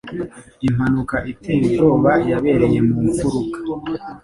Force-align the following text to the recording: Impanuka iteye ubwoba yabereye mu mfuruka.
Impanuka 0.67 1.17
iteye 1.31 1.57
ubwoba 1.69 2.11
yabereye 2.29 2.79
mu 2.87 2.97
mfuruka. 3.07 3.57